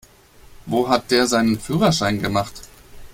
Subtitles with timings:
[0.65, 2.63] Wo hat der seinen Führerschein gemacht?